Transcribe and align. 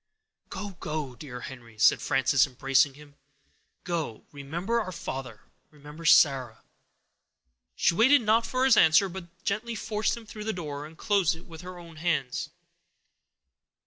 "Go, 0.49 0.71
go, 0.79 1.13
dear 1.13 1.41
Henry," 1.41 1.77
said 1.77 2.01
Frances, 2.01 2.47
embracing 2.47 2.95
him; 2.95 3.17
"go; 3.83 4.25
remember 4.31 4.81
our 4.81 4.91
father; 4.91 5.41
remember 5.69 6.05
Sarah." 6.05 6.63
She 7.75 7.93
waited 7.93 8.23
not 8.23 8.47
for 8.47 8.65
his 8.65 8.75
answer, 8.75 9.07
but 9.07 9.25
gently 9.43 9.75
forced 9.75 10.17
him 10.17 10.25
through 10.25 10.45
the 10.45 10.53
door, 10.53 10.87
and 10.87 10.97
closed 10.97 11.35
it 11.35 11.45
with 11.45 11.61
her 11.61 11.77
own 11.77 11.97
hands. 11.97 12.49